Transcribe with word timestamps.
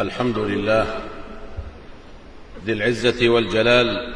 الحمد 0.00 0.38
لله 0.38 1.00
ذي 2.66 2.72
العزة 2.72 3.28
والجلال 3.28 4.14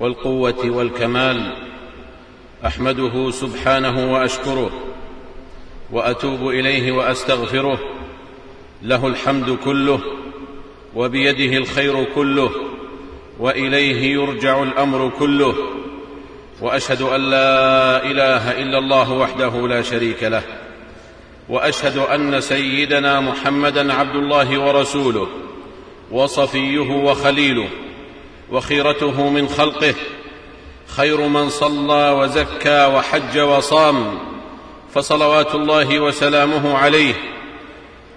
والقوة 0.00 0.70
والكمال 0.70 1.52
أحمده 2.66 3.30
سبحانه 3.30 4.12
وأشكره 4.12 4.70
وأتوب 5.92 6.48
إليه 6.48 6.92
وأستغفره 6.92 7.78
له 8.82 9.06
الحمد 9.06 9.58
كله 9.64 10.00
وبيده 10.94 11.56
الخير 11.56 12.04
كله 12.04 12.50
وإليه 13.38 14.12
يرجع 14.12 14.62
الأمر 14.62 15.12
كله 15.18 15.54
وأشهد 16.60 17.02
أن 17.02 17.20
لا 17.20 18.02
إله 18.02 18.62
إلا 18.62 18.78
الله 18.78 19.12
وحده 19.12 19.68
لا 19.68 19.82
شريك 19.82 20.22
له 20.22 20.42
وأشهد 21.48 21.96
أن 21.96 22.40
سيدنا 22.40 23.20
محمدا 23.20 23.94
عبد 23.94 24.14
الله 24.14 24.58
ورسوله 24.60 25.28
وصفيه 26.10 26.90
وخليله 26.90 27.68
وخيرته 28.50 29.30
من 29.30 29.48
خلقه 29.48 29.94
خير 30.86 31.20
من 31.20 31.48
صلى 31.48 32.10
وزكى 32.10 32.86
وحج 32.86 33.38
وصام 33.38 34.18
فصلوات 34.94 35.54
الله 35.54 36.00
وسلامه 36.00 36.78
عليه 36.78 37.14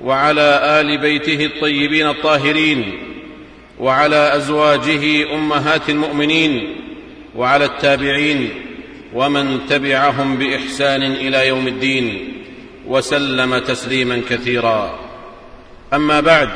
وعلى 0.03 0.61
آل 0.63 0.97
بيته 0.97 1.45
الطيبين 1.45 2.09
الطاهرين 2.09 2.99
وعلى 3.79 4.35
أزواجه 4.35 5.33
أمهات 5.35 5.89
المؤمنين 5.89 6.75
وعلى 7.35 7.65
التابعين 7.65 8.49
ومن 9.13 9.59
تبعهم 9.69 10.37
بإحسان 10.37 11.03
إلى 11.03 11.47
يوم 11.47 11.67
الدين. 11.67 12.30
وسلم 12.87 13.57
تسليما 13.57 14.21
كثيرا. 14.29 14.99
أما 15.93 16.19
بعد 16.19 16.49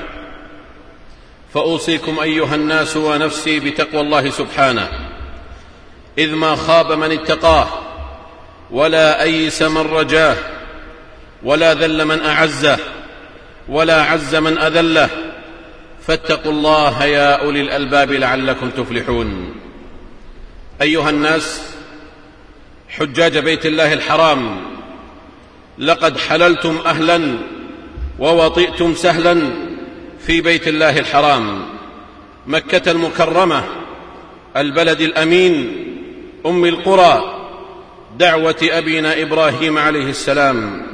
فأوصيكم 1.54 2.20
أيها 2.20 2.56
الناس 2.56 2.98
ونفسي 2.98 3.60
بتقوى 3.60 4.02
الله 4.02 4.30
سبحانه. 4.30 4.90
إذ 6.18 6.36
ما 6.36 6.56
خاب 6.56 6.92
من 6.92 7.12
اتقاه 7.12 7.68
ولا 8.72 9.22
أيس 9.22 9.62
من 9.62 9.82
رجاه 9.82 10.36
ولا 11.44 11.74
ذل 11.74 12.06
من 12.06 12.22
أعزه 12.22 12.80
ولا 13.70 14.04
عز 14.04 14.36
من 14.36 14.58
أذله. 14.58 15.10
فاتقوا 16.08 16.52
الله 16.52 17.04
يا 17.06 17.36
أولي 17.36 17.62
الألباب 17.62 18.12
لعلكم 18.12 18.70
تفلحون. 18.70 19.56
أيها 20.82 21.10
الناس 21.10 21.76
حجاج 22.90 23.38
بيت 23.38 23.66
الله 23.66 23.94
الحرام 23.94 24.75
لقد 25.80 26.18
حللتم 26.18 26.78
أهلا 26.86 27.38
ووطئتم 28.20 28.96
سهلا 28.96 29.42
في 30.28 30.42
بيت 30.42 30.68
الله 30.68 31.00
الحرام 31.00 31.62
مكة 32.48 32.92
المكرمة 32.92 33.64
البلد 34.58 35.02
الأمين 35.02 35.86
أم 36.46 36.66
القرى 36.66 37.42
دعوة 38.18 38.56
أبينا 38.64 39.22
إبراهيم 39.22 39.78
عليه 39.78 40.10
السلام. 40.10 40.86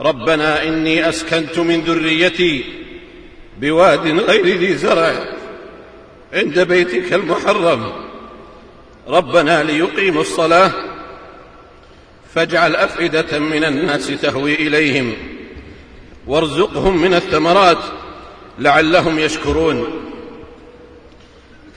ربنا 0.00 0.68
إني 0.68 1.08
أسكنت 1.08 1.58
من 1.58 1.80
ذريتي 1.80 2.64
بواد 3.60 4.06
غير 4.20 4.46
ذي 4.46 4.74
زرع 4.74 5.14
عند 6.32 6.60
بيتك 6.60 7.12
المحرم. 7.12 7.92
ربنا 9.08 9.62
ليقيموا 9.62 10.20
الصلاة 10.20 10.72
فاجعل 12.34 12.76
أفئدة 12.76 13.38
من 13.38 13.64
الناس 13.64 14.06
تهوي 14.06 14.54
إليهم 14.54 15.12
وارزقهم 16.26 17.02
من 17.02 17.14
الثمرات 17.14 17.78
لعلهم 18.58 19.18
يشكرون. 19.18 19.86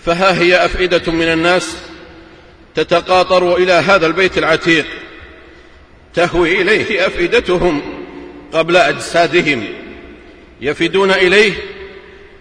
فها 0.06 0.42
هي 0.42 0.66
أفئدة 0.66 1.12
من 1.12 1.26
الناس 1.26 1.78
تتقاطر 2.76 3.56
إلى 3.58 3.72
هذا 3.72 4.08
البيت 4.08 4.38
العتيق. 4.38 4.86
تهوي 6.14 6.62
إليه 6.62 7.08
أفئدتهم 7.08 7.82
قبل 8.54 8.78
أجسادهم. 8.78 9.64
يفدون 10.62 11.12
إليه 11.12 11.54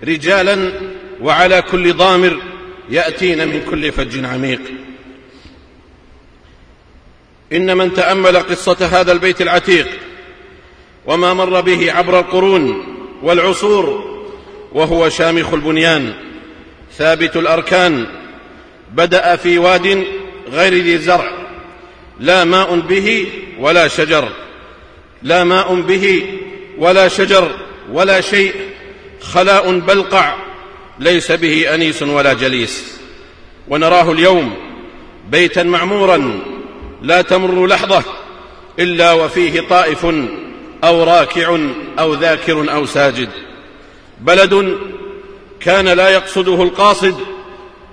رجالا 0.05 0.73
وعلى 1.21 1.63
كل 1.63 1.93
ضامر 1.93 2.41
يأتين 2.91 3.49
من 3.49 3.63
كل 3.71 3.93
فج 3.93 4.25
عميق. 4.25 4.61
إن 7.53 7.77
من 7.77 7.95
تأمل 7.95 8.37
قصة 8.37 8.87
هذا 9.01 9.13
البيت 9.13 9.43
العتيق 9.43 9.87
وما 11.07 11.35
مر 11.35 11.61
به 11.61 11.93
عبر 11.93 12.19
القرون 12.21 12.87
والعصور 13.23 14.17
وهو 14.73 15.09
شامخ 15.09 15.55
البنيان 15.55 16.15
ثابت 16.99 17.37
الأركان 17.37 18.07
بدأ 18.93 19.37
في 19.37 19.59
واد 19.59 20.05
غير 20.53 20.75
ذي 20.75 20.99
زرع 20.99 21.31
لا 22.21 22.45
ماء 22.45 22.81
به 22.81 23.27
ولا 23.59 23.89
شجر 23.89 24.29
لا 25.23 25.45
ماء 25.45 25.75
به 25.75 26.27
ولا 26.79 27.09
شجر 27.09 27.51
ولا 27.93 28.21
شيء 28.21 28.55
خلاء 29.21 29.79
بلقع 29.79 30.37
ليس 30.99 31.33
به 31.33 31.75
أنيس 31.75 32.03
ولا 32.03 32.33
جليس. 32.33 32.99
ونراه 33.69 34.13
اليوم 34.13 34.55
بيتا 35.31 35.63
معمورا 35.63 36.41
لا 37.03 37.23
تمر 37.23 37.67
لحظة 37.67 38.03
إلا 38.79 39.13
وفيه 39.13 39.61
طائف 39.61 40.07
أو 40.85 41.05
راكع 41.05 41.59
أو 41.99 42.15
ذاكر 42.15 42.73
أو 42.73 42.87
ساجد. 42.87 43.29
بلد 44.21 44.79
كان 45.61 45.89
لا 45.89 46.09
يقصده 46.09 46.63
القاصد 46.63 47.21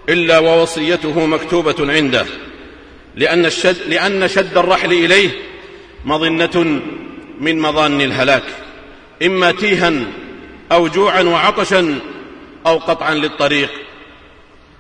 إلا 0.10 0.40
ووصيته 0.40 1.26
مكتوبة 1.26 1.76
عنده. 1.94 2.26
لأن 3.16 3.46
الشد, 3.46 3.78
لأن 3.88 4.28
شد 4.28 4.58
الرحل 4.58 4.92
إليه 4.94 5.30
مظنة 6.06 6.82
من 7.40 7.60
مظان 7.60 8.02
الهلاك. 8.02 8.44
إما 9.26 9.52
تيها 9.52 9.94
أو 10.72 10.88
جوعا 10.88 11.22
وعطشا 11.22 12.00
أو 12.68 12.78
قطعا 12.78 13.14
للطريق. 13.14 13.70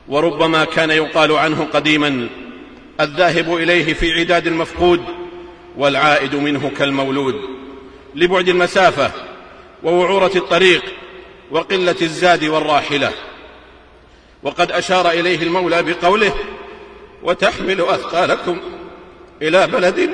وربما 0.07 0.65
كان 0.65 0.91
يقال 0.91 1.31
عنه 1.31 1.67
قديما 1.73 2.27
الذاهب 3.03 3.55
إليه 3.55 3.93
في 3.93 4.11
عداد 4.19 4.47
المفقود 4.47 5.01
والعائد 5.77 6.35
منه 6.35 6.71
كالمولود. 6.77 7.35
لبعد 8.15 8.49
المسافة 8.49 9.11
ووعورة 9.83 10.31
الطريق 10.35 10.83
وقلة 11.51 11.95
الزاد 12.01 12.43
والراحلة. 12.43 13.11
وقد 14.43 14.71
أشار 14.71 15.09
إليه 15.09 15.43
المولى 15.43 15.83
بقوله 15.83 16.33
وتحمل 17.23 17.81
أثقالكم 17.81 18.57
إلى 19.41 19.67
بلد 19.67 20.09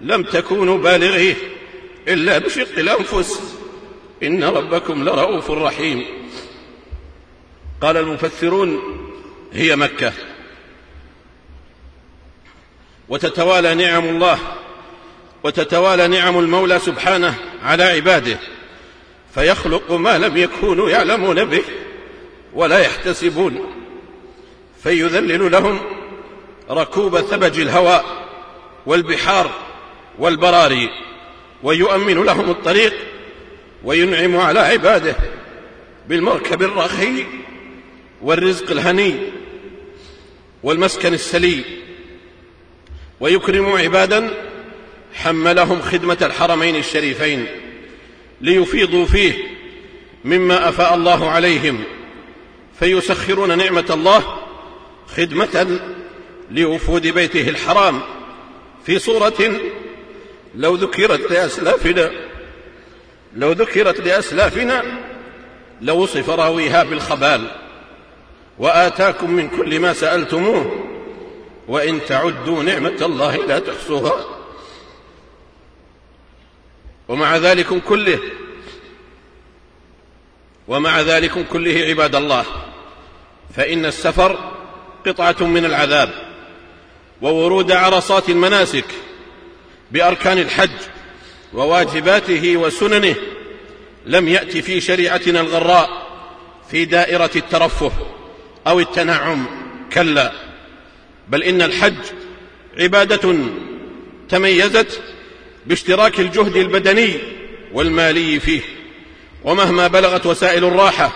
لم 0.00 0.22
تكونوا 0.22 0.78
بالغيه 0.78 1.34
إلا 2.08 2.38
بشق 2.38 2.78
الأنفس. 2.78 3.56
إن 4.22 4.44
ربكم 4.44 5.04
لرؤوف 5.04 5.50
رحيم. 5.50 6.04
قال 7.80 7.96
المفسرون 7.96 8.80
هي 9.52 9.76
مكة. 9.76 10.12
وتتوالى 13.08 13.74
نعم 13.74 14.04
الله 14.04 14.38
وتتوالى 15.42 16.08
نعم 16.08 16.38
المولى 16.38 16.78
سبحانه 16.78 17.34
على 17.62 17.84
عباده 17.84 18.38
فيخلق 19.34 19.92
ما 19.92 20.18
لم 20.18 20.36
يكونوا 20.36 20.90
يعلمون 20.90 21.44
به 21.44 21.62
ولا 22.54 22.78
يحتسبون 22.78 23.74
فيذلل 24.82 25.52
لهم 25.52 25.80
ركوب 26.70 27.20
ثبج 27.20 27.60
الهواء 27.60 28.04
والبحار 28.86 29.50
والبراري 30.18 30.90
ويؤمن 31.62 32.24
لهم 32.24 32.50
الطريق 32.50 32.94
وينعم 33.84 34.36
على 34.36 34.60
عباده 34.60 35.16
بالمركب 36.08 36.62
الرخي 36.62 37.26
والرزق 38.22 38.70
الهني 38.70 39.14
والمسكن 40.62 41.14
السلي 41.14 41.64
ويكرم 43.20 43.66
عبادا 43.66 44.30
حملهم 45.14 45.80
خدمة 45.82 46.18
الحرمين 46.22 46.76
الشريفين 46.76 47.46
ليفيضوا 48.40 49.06
فيه 49.06 49.32
مما 50.24 50.68
أفاء 50.68 50.94
الله 50.94 51.30
عليهم. 51.30 51.84
فيسخرون 52.78 53.58
نعمة 53.58 53.86
الله 53.90 54.38
خدمة 55.16 55.80
لوفود 56.50 57.06
بيته 57.06 57.48
الحرام. 57.48 58.00
في 58.86 58.98
صورة 58.98 59.60
لو 60.54 60.74
ذكرت 60.74 61.30
لأسلافنا 61.30 62.10
لو 63.36 63.52
ذكرت 63.52 64.00
لأسلافنا 64.00 64.82
لوصف 65.80 66.30
راويها 66.30 66.84
بالخبال. 66.84 67.50
وآتاكم 68.58 69.30
من 69.30 69.48
كل 69.48 69.80
ما 69.80 69.92
سألتموه. 69.92 70.87
وإن 71.68 72.00
تعدوا 72.06 72.62
نعمة 72.62 72.98
الله 73.02 73.36
لا 73.36 73.58
تحصوها. 73.58 74.24
ومع 77.08 77.36
ذلك 77.36 77.82
كله 77.82 78.18
ومع 80.68 81.00
ذلك 81.00 81.48
كله 81.48 81.84
عباد 81.88 82.14
الله 82.14 82.44
فإن 83.56 83.86
السفر 83.86 84.52
قطعة 85.06 85.36
من 85.40 85.64
العذاب 85.64 86.10
وورود 87.22 87.72
عرصات 87.72 88.28
المناسك 88.28 88.84
بأركان 89.90 90.38
الحج 90.38 90.70
وواجباته 91.54 92.56
وسننه 92.56 93.14
لم 94.06 94.28
يأت 94.28 94.56
في 94.56 94.80
شريعتنا 94.80 95.40
الغراء 95.40 96.08
في 96.70 96.84
دائرة 96.84 97.30
الترفه 97.36 97.92
أو 98.66 98.80
التنعم 98.80 99.46
كلا. 99.92 100.47
بل 101.28 101.42
إن 101.42 101.62
الحج 101.62 101.96
عبادة 102.78 103.34
تميزت 104.28 105.00
باشتراك 105.66 106.20
الجهد 106.20 106.56
البدني 106.56 107.14
والمالي 107.72 108.40
فيه. 108.40 108.60
ومهما 109.44 109.86
بلغت 109.86 110.26
وسائل 110.26 110.64
الراحة 110.64 111.12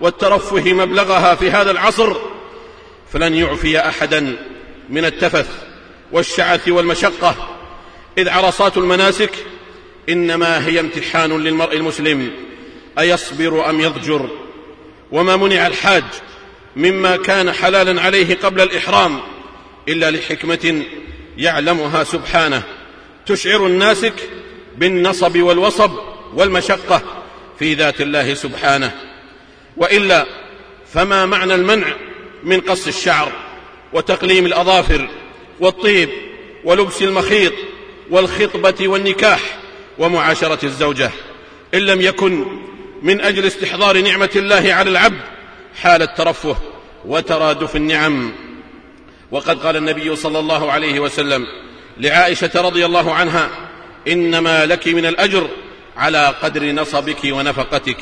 والترفه 0.00 0.72
مبلغها 0.72 1.34
في 1.34 1.50
هذا 1.50 1.70
العصر 1.70 2.16
فلن 3.12 3.34
يعفي 3.34 3.78
أحدا 3.78 4.36
من 4.90 5.04
التفث 5.04 5.48
والشعث 6.12 6.68
والمشقة. 6.68 7.56
إذ 8.18 8.28
عرصات 8.28 8.76
المناسك 8.76 9.32
إنما 10.08 10.66
هي 10.66 10.80
امتحان 10.80 11.42
للمرء 11.42 11.76
المسلم 11.76 12.30
أيصبر 12.98 13.70
أم 13.70 13.80
يضجر؟ 13.80 14.28
وما 15.12 15.36
منع 15.36 15.66
الحاج 15.66 16.04
مما 16.76 17.16
كان 17.16 17.52
حلالا 17.52 18.02
عليه 18.02 18.34
قبل 18.42 18.60
الإحرام 18.60 19.20
إلا 19.88 20.10
لحكمة 20.10 20.82
يعلمها 21.38 22.04
سبحانه. 22.04 22.62
تشعر 23.26 23.66
الناسك 23.66 24.14
بالنصب 24.78 25.42
والوصب 25.42 25.90
والمشقة 26.34 27.02
في 27.58 27.74
ذات 27.74 28.00
الله 28.00 28.34
سبحانه. 28.34 28.94
وإلا 29.76 30.26
فما 30.92 31.26
معنى 31.26 31.54
المنع 31.54 31.86
من 32.44 32.60
قص 32.60 32.86
الشعر 32.86 33.32
وتقليم 33.92 34.46
الأظافر 34.46 35.08
والطيب 35.60 36.08
ولبس 36.64 37.02
المخيط 37.02 37.52
والخطبة 38.10 38.88
والنكاح 38.88 39.40
ومعاشرة 39.98 40.64
الزوجة 40.64 41.10
إن 41.74 41.78
لم 41.78 42.00
يكن 42.00 42.46
من 43.02 43.20
أجل 43.20 43.46
استحضار 43.46 44.00
نعمة 44.00 44.30
الله 44.36 44.74
على 44.74 44.90
العبد 44.90 45.20
حال 45.82 46.02
الترفه 46.02 46.56
وترادف 47.04 47.76
النعم. 47.76 48.32
وقد 49.34 49.66
قال 49.66 49.76
النبي 49.76 50.16
صلى 50.16 50.38
الله 50.38 50.72
عليه 50.72 51.00
وسلم 51.00 51.46
لعائشة 51.98 52.50
رضي 52.54 52.86
الله 52.86 53.14
عنها 53.14 53.50
إنما 54.08 54.66
لك 54.66 54.88
من 54.88 55.06
الأجر 55.06 55.48
على 55.96 56.34
قدر 56.42 56.72
نصبك 56.72 57.18
ونفقتك 57.24 57.96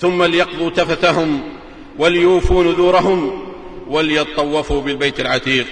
ثم 0.00 0.22
ليقضوا 0.22 0.70
تفثهم 0.70 1.42
وليوفوا 1.98 2.64
نذورهم 2.64 3.52
وليطوفوا 3.88 4.80
بالبيت 4.80 5.20
العتيق. 5.20 5.66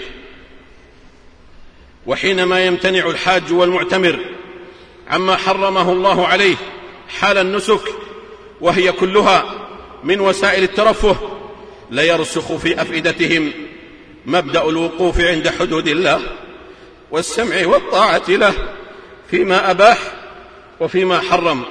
وحينما 2.06 2.66
يمتنع 2.66 3.06
الحاج 3.06 3.52
والمعتمر 3.52 4.18
عما 5.08 5.36
حرمه 5.36 5.92
الله 5.92 6.26
عليه 6.26 6.56
حال 7.18 7.38
النسك 7.38 7.82
وهي 8.60 8.92
كلها 8.92 9.68
من 10.04 10.20
وسائل 10.20 10.62
الترفه 10.62 11.16
ليرسخ 11.90 12.56
في 12.56 12.82
أفئدتهم 12.82 13.52
مبدأ 14.26 14.68
الوقوف 14.68 15.20
عند 15.20 15.48
حدود 15.48 15.88
الله 15.88 16.20
والسمع 17.10 17.66
والطاعة 17.66 18.22
له 18.28 18.54
فيما 19.30 19.70
أباح 19.70 19.98
وفيما 20.80 21.20
حرم. 21.20 21.64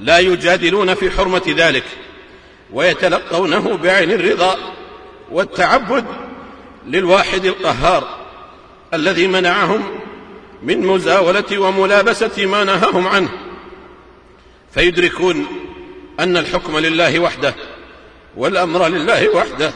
لا 0.00 0.18
يجادلون 0.18 0.94
في 0.94 1.10
حرمة 1.10 1.42
ذلك 1.48 1.84
ويتلقونه 2.72 3.76
بعين 3.76 4.10
الرضا 4.12 4.56
والتعبد 5.30 6.04
للواحد 6.86 7.44
القهار 7.44 8.18
الذي 8.94 9.26
منعهم 9.26 10.00
من 10.62 10.86
مزاولة 10.86 11.58
وملابسة 11.58 12.46
ما 12.46 12.64
نهاهم 12.64 13.06
عنه. 13.06 13.30
فيدركون 14.74 15.46
أن 16.20 16.36
الحكم 16.36 16.78
لله 16.78 17.18
وحده 17.18 17.54
والأمر 18.36 18.88
لله 18.88 19.28
وحده 19.28 19.72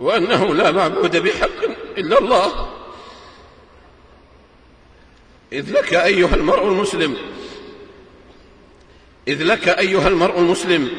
وأنه 0.00 0.54
لا 0.54 0.70
معبود 0.70 1.16
بحق 1.16 1.64
إلا 1.98 2.18
الله. 2.18 2.72
إذ 5.52 5.72
لك 5.72 5.94
أيها 5.94 6.34
المرء 6.34 6.64
المسلم 6.64 7.16
إذ 9.28 9.42
لك 9.42 9.68
أيها 9.68 10.08
المرء 10.08 10.38
المسلم 10.38 10.90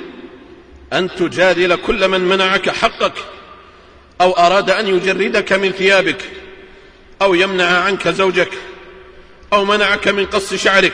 أن 0.94 1.10
تجادل 1.10 1.76
كل 1.76 2.08
من 2.08 2.22
منعك 2.22 2.70
حقك 2.70 3.14
أو 4.22 4.32
أراد 4.32 4.70
أن 4.70 4.88
يجردك 4.88 5.54
من 5.54 5.72
ثيابك 5.72 6.22
أو 7.22 7.34
يمنع 7.34 7.66
عنك 7.66 8.08
زوجك 8.08 8.52
أو 9.54 9.66
منعك 9.66 10.08
من 10.08 10.26
قص 10.26 10.54
شعرك 10.54 10.94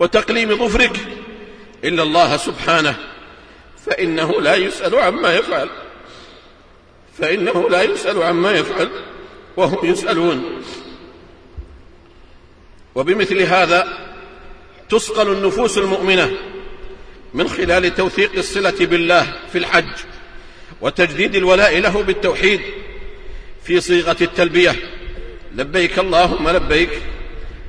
وتقليم 0.00 0.66
ظفرك 0.66 0.96
إلا 1.84 2.02
الله 2.02 2.36
سبحانه 2.36 2.98
فإنه 3.86 4.40
لا 4.40 4.54
يسأل 4.54 4.94
عما 4.94 5.34
يفعل. 5.34 5.68
فإنه 7.20 7.68
لا 7.70 7.82
يسأل 7.82 8.22
عما 8.22 8.52
يفعل 8.52 8.88
وهم 9.56 9.90
يسألون. 9.90 10.62
وبمثل 12.94 13.42
هذا 13.42 13.88
تصقل 14.88 15.32
النفوس 15.32 15.78
المؤمنة 15.78 16.30
من 17.34 17.48
خلال 17.48 17.94
توثيق 17.94 18.30
الصلة 18.36 18.86
بالله 18.86 19.32
في 19.52 19.58
الحج 19.58 19.92
وتجديد 20.80 21.34
الولاء 21.34 21.78
له 21.78 22.02
بالتوحيد 22.02 22.60
في 23.64 23.80
صيغة 23.80 24.16
التلبية. 24.20 24.76
لبيك 25.56 25.98
اللهم 25.98 26.48
لبيك 26.48 26.90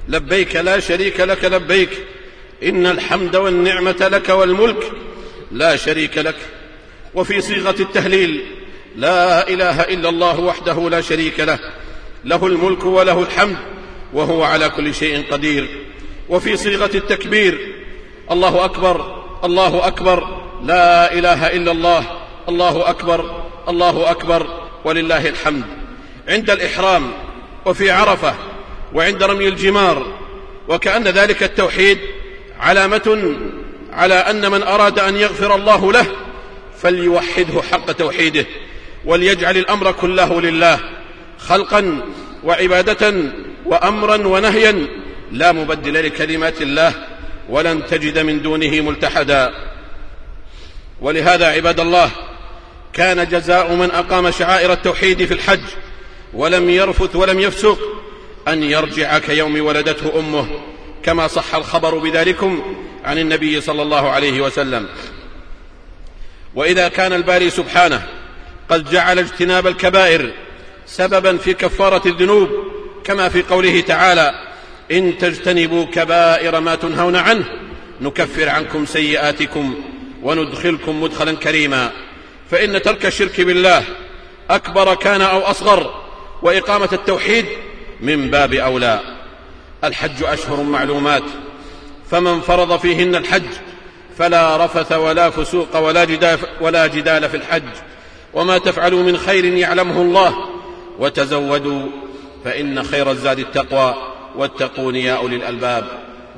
لبيك 0.08 0.56
لا 0.56 0.80
شريك 0.80 1.20
لك 1.20 1.44
لبيك 1.44 1.90
إن 2.64 2.86
الحمد 2.86 3.36
والنعمة 3.36 4.10
لك 4.12 4.30
والملك 4.30 4.92
لا 5.52 5.76
شريك 5.76 6.18
لك. 6.18 6.36
وفي 7.14 7.42
صيغة 7.42 7.76
التهليل 7.82 8.46
لا 8.96 9.50
إله 9.50 9.82
إلا 9.82 10.10
الله 10.10 10.40
وحده 10.40 10.90
لا 10.90 11.02
شريك 11.02 11.40
له. 11.40 11.60
له 12.26 12.48
الملك 12.48 12.86
وله 12.86 13.22
الحمد 13.22 13.58
وهو 14.14 14.44
على 14.44 14.70
كل 14.70 14.96
شيء 14.96 15.32
قدير. 15.32 15.68
وفي 16.30 16.58
صيغة 16.58 16.92
التكبير 16.96 17.76
الله 18.32 18.66
أكبر 18.66 19.24
الله 19.44 19.88
أكبر 19.88 20.28
لا 20.64 21.14
إله 21.14 21.48
إلا 21.48 21.72
الله 21.72 22.04
الله 22.50 22.90
أكبر 22.90 23.44
الله 23.70 24.12
أكبر 24.12 24.48
ولله 24.86 25.30
الحمد. 25.30 25.64
عند 26.28 26.50
الإحرام 26.50 27.12
وفي 27.66 27.92
عرفة 27.92 28.36
وعند 28.94 29.24
رمي 29.24 29.48
الجمار 29.48 30.06
وكأن 30.68 31.04
ذلك 31.04 31.44
التوحيد 31.44 31.98
علامة 32.60 33.36
على 33.94 34.14
أن 34.14 34.52
من 34.52 34.64
أراد 34.64 35.00
أن 35.00 35.16
يغفر 35.16 35.56
الله 35.56 35.92
له 35.92 36.06
فليوحده 36.82 37.62
حق 37.72 37.92
توحيده. 37.92 38.46
وليجعل 39.06 39.58
الأمر 39.58 39.92
كله 39.92 40.42
لله 40.42 40.80
خلقا 41.38 42.02
وعباده 42.44 43.14
وامرا 43.66 44.28
ونهيا. 44.28 44.88
لا 45.32 45.52
مبدل 45.52 46.06
لكلمات 46.06 46.62
الله 46.62 46.94
ولن 47.50 47.86
تجد 47.86 48.20
من 48.20 48.42
دونه 48.42 48.82
ملتحدا. 48.82 49.54
ولهذا 51.02 51.48
عباد 51.48 51.80
الله 51.80 52.12
كان 52.94 53.28
جزاء 53.28 53.74
من 53.74 53.92
أقام 53.92 54.32
شعائر 54.32 54.74
التوحيد 54.74 55.26
في 55.26 55.34
الحج 55.34 55.62
ولم 56.34 56.70
يرفث 56.70 57.16
ولم 57.16 57.40
يفسق 57.40 57.80
أن 58.48 58.64
يرجع 58.64 59.20
كيوم 59.20 59.66
ولدته 59.66 60.20
أمه 60.20 60.48
كما 61.04 61.28
صح 61.28 61.56
الخبر 61.56 61.98
بذلكم 61.98 62.76
عن 63.06 63.18
النبي 63.18 63.62
صلى 63.62 63.82
الله 63.82 64.10
عليه 64.10 64.42
وسلم. 64.42 64.88
وإذا 66.56 66.88
كان 66.88 67.14
الباري 67.14 67.50
سبحانه 67.50 68.08
قد 68.72 68.90
جعل 68.90 69.20
اجتناب 69.20 69.68
الكبائر 69.68 70.32
سببا 70.86 71.38
في 71.38 71.54
كفارة 71.54 72.08
الذنوب 72.08 72.50
كما 73.04 73.30
في 73.30 73.42
قوله 73.42 73.82
تعالى 73.82 74.32
إن 74.92 75.18
تجتنبوا 75.18 75.86
كبائر 75.86 76.60
ما 76.60 76.76
تنهون 76.76 77.16
عنه 77.16 77.46
نكفر 78.02 78.50
عنكم 78.50 78.86
سيئاتكم 78.86 79.76
وندخلكم 80.24 81.02
مدخلا 81.02 81.36
كريما. 81.36 81.92
فإن 82.52 82.82
ترك 82.82 83.06
الشرك 83.06 83.42
بالله 83.42 83.84
أكبر 84.50 84.96
كان 84.96 85.22
أو 85.22 85.40
أصغر 85.40 86.04
وإقامة 86.42 86.90
التوحيد 86.94 87.46
من 88.02 88.30
باب 88.30 88.54
أولى. 88.54 89.00
الحج 89.84 90.24
أشهر 90.24 90.64
معلومات 90.64 91.24
فمن 92.12 92.42
فرض 92.42 92.80
فيهن 92.80 93.16
الحج 93.16 93.50
فلا 94.18 94.66
رفث 94.66 94.92
ولا 94.92 95.30
فسوق 95.30 95.78
ولا 95.78 96.06
جدال, 96.06 96.40
ولا 96.62 96.88
جدال 96.88 97.30
في 97.30 97.38
الحج. 97.38 97.91
وما 98.34 98.58
تفعلوا 98.58 99.04
من 99.04 99.18
خير 99.18 99.46
يعلمه 99.46 100.02
الله. 100.02 100.36
وتزودوا 101.00 101.82
فإن 102.44 102.84
خير 102.84 103.12
الزاد 103.12 103.40
التقوى 103.40 103.96
واتقون 104.36 104.96
يا 104.96 105.14
أولي 105.14 105.36
الألباب. 105.36 105.86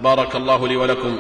بارك 0.03 0.35
الله 0.35 0.67
لي 0.67 0.75
ولكم 0.75 1.19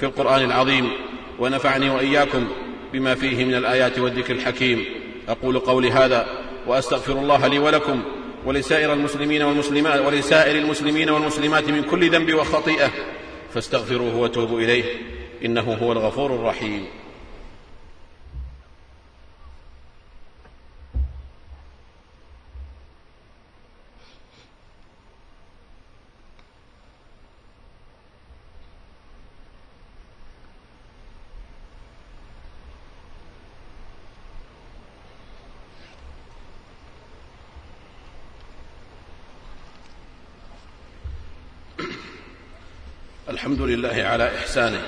في 0.00 0.06
القرآن 0.06 0.44
العظيم 0.44 0.90
ونفعني 1.38 1.90
وإياكم 1.90 2.48
بما 2.92 3.14
فيه 3.14 3.44
من 3.44 3.54
الآيات 3.54 3.98
والذكر 3.98 4.34
الحكيم. 4.34 4.84
أقول 5.28 5.58
قولي 5.58 5.90
هذا 5.90 6.26
وأستغفر 6.66 7.12
الله 7.12 7.46
لي 7.46 7.58
ولكم 7.58 8.02
ولسائر 8.46 8.92
المسلمين 8.92 9.42
والمسلمات 9.42 10.00
ولسائر 10.00 10.58
المسلمين 10.58 11.10
والمسلمات 11.10 11.68
من 11.68 11.82
كل 11.82 12.10
ذنب 12.10 12.34
وخطيئة. 12.34 12.90
فاستغفروه 13.54 14.16
وتوبوا 14.16 14.60
إليه 14.60 14.84
إنه 15.44 15.78
هو 15.82 15.92
الغفور 15.92 16.34
الرحيم. 16.34 16.86
الحمد 43.30 43.60
لله 43.60 44.04
على 44.04 44.38
إحسانه 44.38 44.82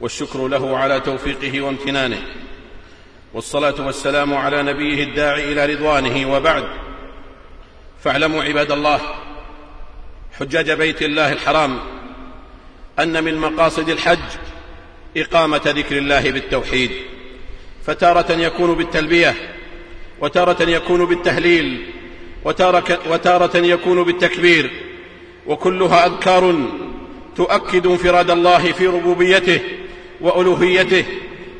والشكر 0.00 0.48
له 0.48 0.78
على 0.78 1.00
توفيقه 1.00 1.60
وامتنانه 1.60 2.22
والصلاة 3.34 3.86
والسلام 3.86 4.34
على 4.34 4.62
نبيه 4.62 5.04
الداعي 5.04 5.52
إلى 5.52 5.74
رضوانه 5.74 6.32
وبعد. 6.32 6.64
فاعلموا 8.04 8.42
عباد 8.42 8.72
الله 8.72 9.00
حجاج 10.38 10.70
بيت 10.70 11.02
الله 11.02 11.32
الحرام 11.32 11.80
أن 12.98 13.24
من 13.24 13.36
مقاصد 13.36 13.88
الحج 13.88 14.18
إقامة 15.16 15.62
ذكر 15.66 15.98
الله 15.98 16.30
بالتوحيد 16.30 16.90
فتارة 17.86 18.32
يكون 18.32 18.74
بالتلبية 18.74 19.34
وتارة 20.20 20.62
يكون 20.62 21.04
بالتهليل 21.04 21.90
وتاره 23.06 23.56
يكون 23.56 24.04
بالتكبير 24.04 24.93
وكلها 25.46 26.06
أذكار 26.06 26.68
تؤكد 27.36 27.86
انفراد 27.86 28.30
الله 28.30 28.72
في 28.72 28.86
ربوبيته 28.86 29.60
وألوهيته 30.20 31.04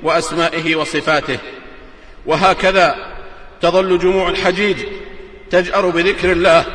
وأسمائه 0.02 0.76
وصفاته. 0.76 1.38
وهكذا 2.26 3.12
تظل 3.60 3.98
جموع 3.98 4.28
الحجيج 4.28 4.76
تجأر 5.50 5.90
بذكر 5.90 6.32
الله. 6.32 6.66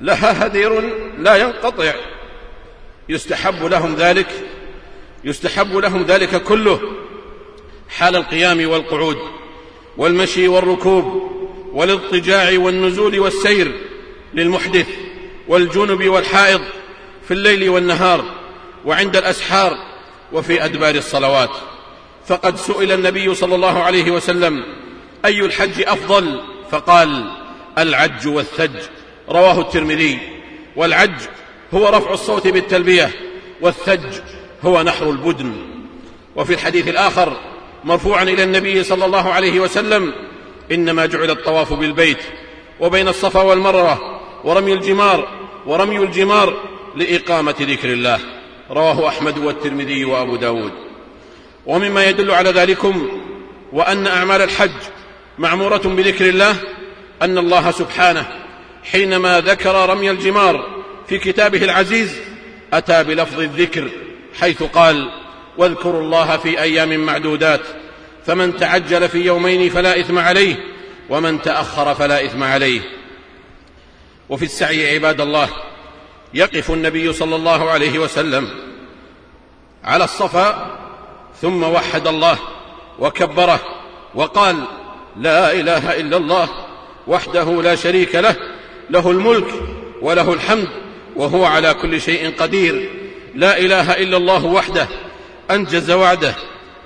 لها 0.00 0.46
هدير 0.46 0.80
لا 1.18 1.36
ينقطع. 1.36 1.92
يستحب 3.08 3.64
لهم 3.64 3.94
ذلك 3.94 4.28
يستحب 5.24 5.76
لهم 5.76 6.02
ذلك 6.02 6.42
كله. 6.42 6.80
حال 7.88 8.16
القيام 8.16 8.68
والقعود 8.68 9.18
والمشي 9.96 10.48
والركوب 10.48 11.30
والاضطجاع 11.72 12.58
والنزول 12.58 13.20
والسير 13.20 13.72
للمحدث. 14.34 14.88
والجنب 15.48 16.08
والحائض 16.08 16.60
في 17.28 17.34
الليل 17.34 17.68
والنهار 17.68 18.24
وعند 18.84 19.16
الأسحار 19.16 19.76
وفي 20.32 20.64
أدبار 20.64 20.94
الصلوات. 20.94 21.50
فقد 22.26 22.56
سئل 22.56 22.92
النبي 22.92 23.34
صلى 23.34 23.54
الله 23.54 23.82
عليه 23.82 24.10
وسلم 24.10 24.64
أي 25.24 25.40
الحج 25.40 25.82
أفضل؟ 25.82 26.40
فقال 26.70 27.30
العج 27.78 28.26
والثج. 28.28 28.76
رواه 29.28 29.60
الترمذي. 29.60 30.18
والعج 30.76 31.20
هو 31.74 31.88
رفع 31.88 32.12
الصوت 32.12 32.48
بالتلبية 32.48 33.10
والثج 33.60 34.20
هو 34.64 34.82
نحر 34.82 35.10
البدن. 35.10 35.54
وفي 36.36 36.54
الحديث 36.54 36.88
الآخر 36.88 37.36
مرفوعا 37.84 38.22
إلى 38.22 38.42
النبي 38.42 38.84
صلى 38.84 39.04
الله 39.04 39.32
عليه 39.32 39.60
وسلم 39.60 40.14
إنما 40.72 41.06
جعل 41.06 41.30
الطواف 41.30 41.72
بالبيت 41.72 42.18
وبين 42.80 43.08
الصفا 43.08 43.42
والمروة 43.42 44.20
ورمي 44.44 44.72
الجمار 44.72 45.28
ورمي 45.66 45.98
الجمار 45.98 46.56
لإقامة 46.96 47.54
ذكر 47.60 47.92
الله. 47.92 48.18
رواه 48.70 49.08
أحمد 49.08 49.38
والترمذي 49.38 50.04
وأبو 50.04 50.36
داود. 50.36 50.72
ومما 51.66 52.04
يدل 52.04 52.30
على 52.30 52.50
ذلكم 52.50 53.08
وأن 53.72 54.06
أعمال 54.06 54.42
الحج 54.42 54.70
معمورة 55.38 55.76
بذكر 55.78 56.28
الله 56.28 56.56
أن 57.22 57.38
الله 57.38 57.70
سبحانه 57.70 58.26
حينما 58.92 59.40
ذكر 59.40 59.88
رمي 59.90 60.10
الجمار 60.10 60.82
في 61.08 61.18
كتابه 61.18 61.64
العزيز 61.64 62.16
أتى 62.72 63.04
بلفظ 63.04 63.40
الذكر 63.40 63.90
حيث 64.40 64.62
قال 64.62 65.10
واذكروا 65.58 66.00
الله 66.00 66.36
في 66.36 66.60
أيام 66.60 67.06
معدودات 67.06 67.60
فمن 68.26 68.56
تعجل 68.56 69.08
في 69.08 69.18
يومين 69.18 69.70
فلا 69.70 70.00
إثم 70.00 70.18
عليه 70.18 70.56
ومن 71.10 71.42
تأخر 71.42 71.94
فلا 71.94 72.24
إثم 72.24 72.42
عليه. 72.42 72.80
وفي 74.28 74.44
السعي 74.44 74.94
عباد 74.94 75.20
الله 75.20 75.48
يقف 76.34 76.70
النبي 76.70 77.12
صلى 77.12 77.36
الله 77.36 77.70
عليه 77.70 77.98
وسلم 77.98 78.48
على 79.84 80.04
الصفا 80.04 80.76
ثم 81.42 81.62
وحد 81.62 82.06
الله 82.06 82.38
وكبره 82.98 83.60
وقال 84.14 84.64
لا 85.16 85.52
إله 85.52 86.00
إلا 86.00 86.16
الله 86.16 86.48
وحده 87.06 87.62
لا 87.62 87.74
شريك 87.74 88.14
له 88.14 88.36
له 88.90 89.10
الملك 89.10 89.46
وله 90.02 90.32
الحمد 90.32 90.68
وهو 91.16 91.44
على 91.44 91.74
كل 91.74 92.00
شيء 92.00 92.34
قدير. 92.38 92.90
لا 93.34 93.58
إله 93.58 93.92
إلا 93.92 94.16
الله 94.16 94.44
وحده 94.44 94.88
أنجز 95.50 95.90
وعده 95.90 96.34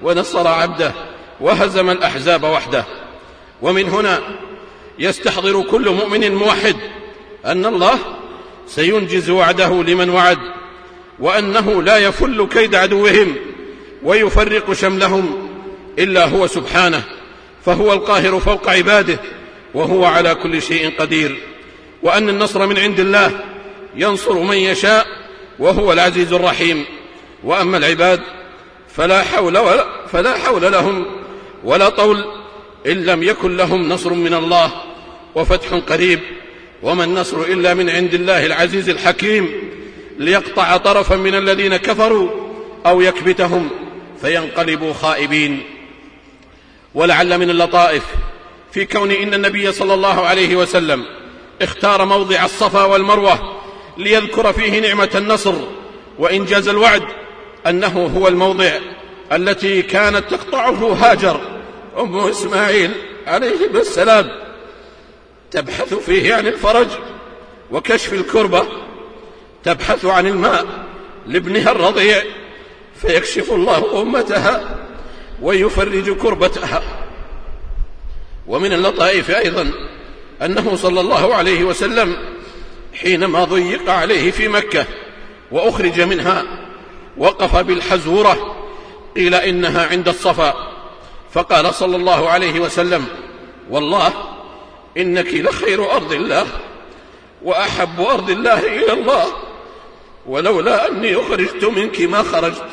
ونصر 0.02 0.49
عبده 0.49 0.92
وهزم 1.40 1.90
الأحزاب 1.90 2.42
وحده. 2.42 2.85
ومن 3.62 3.88
هنا 3.88 4.21
يستحضر 4.99 5.62
كل 5.62 5.90
مؤمن 5.90 6.35
موحد 6.35 6.76
أن 7.49 7.67
الله 7.67 7.99
سينجز 8.67 9.31
وعده 9.31 9.83
لمن 9.83 10.11
وعد 10.11 10.38
وأنه 11.19 11.83
لا 11.83 11.99
يفل 11.99 12.49
كيد 12.49 12.75
عدوهم 12.75 13.37
ويفرق 14.02 14.73
شملهم 14.73 15.49
إلا 15.99 16.25
هو 16.25 16.47
سبحانه 16.47 17.02
فهو 17.64 17.93
القاهر 17.93 18.40
فوق 18.40 18.71
عباده 18.71 19.19
وهو 19.75 20.05
على 20.05 20.35
كل 20.35 20.62
شيء 20.62 20.93
قدير. 20.99 21.38
وأن 22.02 22.28
النصر 22.28 22.67
من 22.67 22.78
عند 22.78 23.00
الله 23.00 23.40
ينصر 23.95 24.38
من 24.38 24.57
يشاء 24.57 25.07
وهو 25.59 25.93
العزيز 25.93 26.33
الرحيم. 26.33 26.85
وأما 27.45 27.76
العباد 27.76 28.21
فلا 28.97 29.23
حول 29.23 29.59
ولا 29.59 29.87
فلا 30.12 30.38
حول 30.38 30.73
لهم 30.73 31.07
ولا 31.64 31.88
طول 31.88 32.25
إن 32.87 33.05
لم 33.05 33.23
يكن 33.23 33.57
لهم 33.57 33.88
نصر 33.88 34.12
من 34.12 34.35
الله 34.35 34.71
وفتح 35.35 35.75
قريب. 35.75 36.21
وما 36.82 37.04
النصر 37.04 37.40
إلا 37.40 37.75
من 37.75 37.90
عند 37.90 38.14
الله 38.14 38.47
العزيز 38.47 38.88
الحكيم 38.88 39.52
ليقطع 40.18 40.76
طرفا 40.76 41.16
من 41.16 41.35
الذين 41.35 41.76
كفروا 41.76 42.30
أو 42.87 43.00
يكبتهم 43.00 43.70
فينقلبوا 44.20 44.92
خائبين. 44.92 45.62
ولعل 46.94 47.38
من 47.38 47.50
اللطائف 47.50 48.04
في 48.73 48.85
كون 48.85 49.11
إن 49.11 49.35
النبي 49.35 49.73
صلى 49.73 49.94
الله 49.94 50.26
عليه 50.26 50.56
وسلم 50.56 51.04
اختار 51.62 52.04
موضع 52.04 52.44
الصفا 52.44 52.85
والمروة 52.85 53.61
ليذكر 53.99 54.52
فيه 54.52 54.80
نعمة 54.80 55.11
النصر 55.14 55.54
وإنجاز 56.18 56.68
الوعد 56.68 57.02
أنه 57.66 58.11
هو 58.16 58.28
الموضع 58.28 58.70
التي 59.32 59.82
كانت 59.82 60.25
تقطعه 60.30 60.92
هاجر 61.00 61.40
أم 61.99 62.18
إسماعيل 62.18 62.90
عليه 63.26 63.66
السلام. 63.75 64.48
تبحث 65.50 65.95
فيه 65.95 66.35
عن 66.35 66.47
الفرج 66.47 66.88
وكشف 67.71 68.12
الكربة 68.12 68.67
تبحث 69.64 70.05
عن 70.05 70.26
الماء 70.26 70.67
لابنها 71.26 71.71
الرضيع 71.71 72.23
فيكشف 72.97 73.52
الله 73.52 74.02
أمتها 74.02 74.76
ويفرج 75.43 76.17
كربتها. 76.17 76.83
ومن 78.47 78.73
اللطائف 78.73 79.31
أيضا 79.31 79.71
أنه 80.43 80.76
صلى 80.76 81.00
الله 81.00 81.35
عليه 81.35 81.64
وسلم 81.64 82.17
حينما 82.95 83.45
ضيق 83.45 83.90
عليه 83.90 84.31
في 84.31 84.49
مكة 84.49 84.87
وأخرج 85.52 86.00
منها 86.00 86.45
وقف 87.17 87.57
بالحزورة 87.57 88.57
قيل 89.17 89.35
إنها 89.35 89.87
عند 89.87 90.09
الصفا 90.09 90.55
فقال 91.33 91.75
صلى 91.75 91.97
الله 91.97 92.28
عليه 92.28 92.61
وسلم 92.61 93.05
والله 93.71 94.12
إنك 94.97 95.35
لخير 95.35 95.90
أرض 95.92 96.12
الله 96.12 96.47
وأحب 97.42 98.00
أرض 98.00 98.30
الله 98.30 98.59
إلى 98.59 98.92
الله. 98.92 99.26
ولولا 100.26 100.88
أني 100.88 101.16
أخرجت 101.16 101.64
منك 101.64 102.00
ما 102.00 102.23
خرجت. 102.23 102.68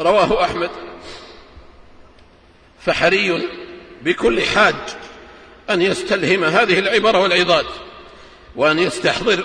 رواه 0.00 0.44
أحمد. 0.44 0.70
فحري 2.86 3.48
بكل 4.02 4.42
حاج 4.42 4.74
أن 5.70 5.82
يستلهم 5.82 6.44
هذه 6.44 6.78
العبر 6.78 7.16
والعظات 7.16 7.66
وأن 8.56 8.78
يستحضر 8.78 9.44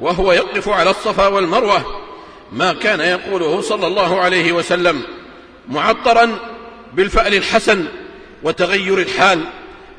وهو 0.00 0.32
يقف 0.32 0.68
على 0.68 0.90
الصفا 0.90 1.26
والمروة 1.26 2.04
ما 2.52 2.72
كان 2.72 3.00
يقوله 3.00 3.60
صلى 3.60 3.86
الله 3.86 4.20
عليه 4.20 4.52
وسلم 4.52 5.02
معطرا 5.68 6.38
بالفأل 6.94 7.34
الحسن 7.34 7.86
وتغير 8.42 8.98
الحال. 8.98 9.44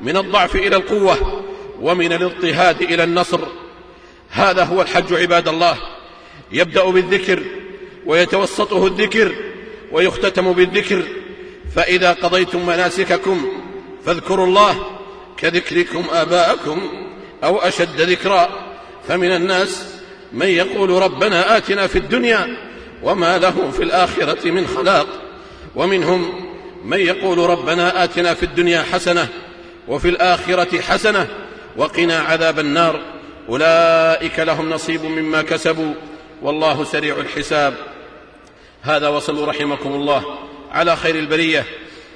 من 0.01 0.17
الضعف 0.17 0.55
إلى 0.55 0.75
القوة 0.75 1.43
ومن 1.81 2.13
الاضطهاد 2.13 2.81
إلى 2.81 3.03
النصر. 3.03 3.39
هذا 4.29 4.63
هو 4.63 4.81
الحج 4.81 5.13
عباد 5.13 5.47
الله. 5.47 5.77
يبدأ 6.51 6.83
بالذكر 6.83 7.43
ويتوسطه 8.05 8.87
الذكر 8.87 9.35
ويختتم 9.91 10.53
بالذكر. 10.53 11.03
فإذا 11.75 12.11
قضيتم 12.11 12.65
مناسككم 12.65 13.47
فاذكروا 14.05 14.45
الله 14.45 14.85
كذكركم 15.37 16.05
آباءكم 16.11 16.81
أو 17.43 17.57
أشد 17.57 18.01
ذكرا. 18.01 18.49
فمن 19.07 19.31
الناس 19.31 19.85
من 20.33 20.47
يقول 20.47 20.89
ربنا 20.89 21.57
آتنا 21.57 21.87
في 21.87 21.97
الدنيا 21.97 22.57
وما 23.03 23.37
له 23.37 23.71
في 23.71 23.83
الآخرة 23.83 24.51
من 24.51 24.67
خلاق. 24.67 25.07
ومنهم 25.75 26.45
من 26.85 26.99
يقول 26.99 27.37
ربنا 27.37 28.03
آتنا 28.03 28.33
في 28.33 28.43
الدنيا 28.43 28.81
حسنة 28.81 29.27
وفي 29.87 30.09
الآخرة 30.09 30.81
حسنة 30.81 31.27
وقنا 31.77 32.19
عذاب 32.19 32.59
النار. 32.59 33.01
أولئك 33.49 34.39
لهم 34.39 34.69
نصيب 34.69 35.05
مما 35.05 35.41
كسبوا. 35.41 35.93
والله 36.41 36.83
سريع 36.83 37.15
الحساب. 37.15 37.73
هذا 38.81 39.07
وصلوا 39.07 39.45
رحمكم 39.45 39.89
الله. 39.89 40.39
على 40.71 40.95
خير 40.95 41.15
البرية 41.15 41.63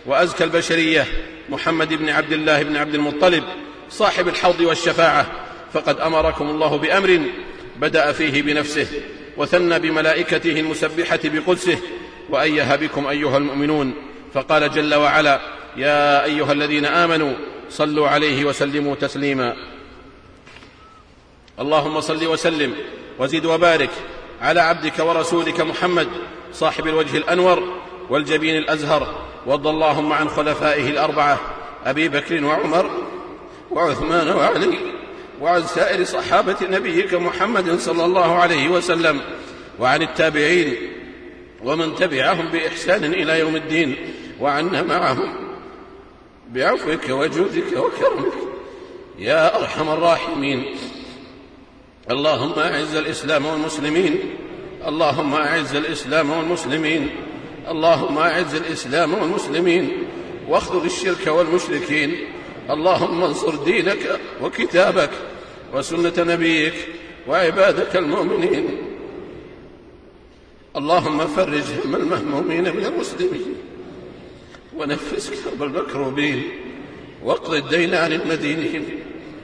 وأزكى 0.06 0.44
البشرية. 0.44 1.06
محمد 1.50 1.94
بن 1.94 2.10
عبد 2.10 2.32
الله 2.32 2.64
بن 2.64 2.78
عبد 2.78 2.96
المطلب 2.96 3.44
صاحب 3.90 4.28
الحوض 4.28 4.60
والشفاعة. 4.60 5.26
فقد 5.74 6.00
أمركم 6.00 6.50
الله 6.50 6.78
بأمر 6.78 7.22
بدأ 7.80 8.12
فيه 8.12 8.42
بنفسه 8.42 8.88
وثنى 9.38 9.80
بملائكته 9.80 10.60
المسبحة 10.60 11.20
بقدسه. 11.24 11.78
وأيه 12.30 12.76
بكم 12.76 13.08
أيها 13.08 13.38
المؤمنون. 13.38 13.94
فقال 14.34 14.72
جل 14.72 14.96
وعلا 14.96 15.40
يا 15.78 16.24
أيها 16.24 16.52
الذين 16.52 16.86
آمنوا 16.86 17.34
صلوا 17.70 18.08
عليه 18.08 18.46
وسلموا 18.46 18.96
تسليما. 18.96 19.56
اللهم 21.60 22.02
صل 22.02 22.26
وسلم 22.26 22.76
وزد 23.20 23.46
وبارك 23.46 23.90
على 24.42 24.62
عبدك 24.62 25.00
ورسولك 25.00 25.62
محمد 25.62 26.08
صاحب 26.54 26.88
الوجه 26.88 27.18
الأنور 27.18 27.64
والجبين 28.10 28.58
الأزهر 28.58 29.26
وارض 29.46 29.68
اللهم 29.68 30.14
عن 30.14 30.30
خلفائه 30.30 30.90
الأربعة 30.90 31.40
أبي 31.86 32.10
بكر 32.10 32.44
وعمر 32.44 32.92
وعثمان 33.72 34.30
وعلي 34.30 34.78
وعن 35.42 35.64
سائر 35.64 36.04
صحابة 36.04 36.56
نبيك 36.62 37.14
محمد 37.14 37.80
صلى 37.80 38.06
الله 38.06 38.36
عليه 38.36 38.70
وسلم 38.70 39.22
وعن 39.80 40.02
التابعين 40.02 40.76
ومن 41.64 41.96
تبعهم 41.96 42.50
بإحسان 42.50 43.04
إلى 43.04 43.40
يوم 43.40 43.56
الدين 43.56 43.96
وعنا 44.40 44.82
معهم. 44.84 45.49
بعفوك 46.54 47.10
وجودك 47.10 47.78
وكرمك. 47.78 48.34
يا 49.20 49.62
أرحم 49.62 49.90
الراحمين. 49.90 50.66
اللهم 52.12 52.60
أعز 52.60 52.96
الإسلام 52.96 53.46
والمسلمين. 53.46 54.20
اللهم 54.88 55.34
أعز 55.34 55.76
الإسلام 55.76 56.30
والمسلمين. 56.30 57.10
اللهم 57.68 58.18
أعز 58.18 58.56
الإسلام 58.56 59.14
والمسلمين. 59.14 60.08
واخذل 60.48 60.86
الشرك 60.86 61.28
والمشركين. 61.28 62.16
اللهم 62.70 63.24
انصر 63.24 63.56
دينك 63.56 64.20
وكتابك 64.42 65.10
وسنة 65.74 66.14
نبيك 66.18 66.74
وعبادك 67.28 67.96
المؤمنين. 67.96 68.78
اللهم 70.78 71.28
فرج 71.28 71.64
هم 71.86 71.96
المهمومين 71.96 72.64
من 72.64 72.86
المسلمين. 72.86 73.69
ونفس 74.80 75.44
كرب 75.44 75.64
المكروبين 75.64 76.44
واقض 77.24 77.54
الدين 77.54 77.96
عن 77.96 78.14
المدينين 78.14 79.00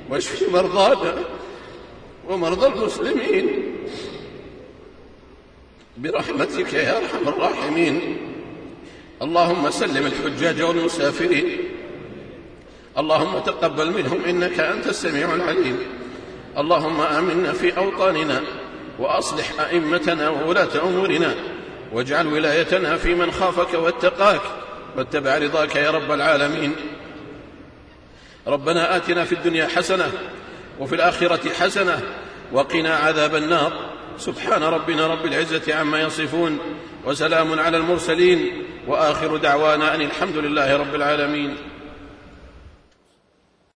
واشف 0.10 0.50
مرضانا 0.54 1.16
ومرضى 2.30 2.68
المسلمين 2.68 3.76
برحمتك 5.98 6.74
يا 6.74 6.98
أرحم 6.98 7.28
الراحمين. 7.28 8.18
اللهم 9.22 9.70
سلم 9.70 10.06
الحجاج 10.06 10.62
والمسافرين. 10.62 11.58
اللهم 12.98 13.40
تقبل 13.40 13.92
منهم 13.92 14.24
إنك 14.26 14.60
أنت 14.60 14.88
السميع 14.88 15.36
العليم. 15.36 15.80
اللهم 16.58 17.02
آمنا 17.02 17.52
في 17.52 17.78
أوطاننا 17.78 18.42
وأصلح 19.00 19.60
أئمتنا 19.60 20.30
وولاة 20.30 20.84
أمورنا 20.84 21.36
واجعل 21.94 22.28
ولايتنا 22.28 22.98
في 22.98 23.16
من 23.16 23.32
خافك 23.32 23.74
واتقاك. 23.74 24.42
واتبع 24.98 25.38
رضاك 25.38 25.76
يا 25.76 25.92
رب 25.92 26.12
العالمين. 26.12 26.76
ربنا 28.48 28.96
آتنا 28.96 29.26
في 29.26 29.36
الدنيا 29.36 29.68
حسنة 29.68 30.12
وفي 30.80 30.96
الآخرة 30.96 31.50
حسنة 31.54 32.02
وقنا 32.52 32.96
عذاب 32.96 33.36
النار. 33.36 33.74
سبحان 34.18 34.64
ربنا 34.64 35.08
رب 35.08 35.26
العزة 35.26 35.76
عما 35.76 36.02
يصفون 36.02 36.60
وسلام 37.06 37.60
على 37.60 37.78
المرسلين 37.78 38.64
وآخر 38.88 39.38
دعوانا 39.38 39.96
أن 39.96 40.02
الحمد 40.02 40.38
لله 40.38 40.78
رب 40.78 40.96
العالمين. 40.96 41.58